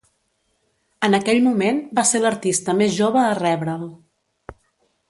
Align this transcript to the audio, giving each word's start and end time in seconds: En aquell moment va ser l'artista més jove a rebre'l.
En 1.07 1.17
aquell 1.17 1.43
moment 1.49 1.83
va 2.01 2.07
ser 2.13 2.23
l'artista 2.25 2.77
més 2.81 2.99
jove 3.03 3.23
a 3.27 3.39
rebre'l. 3.43 3.87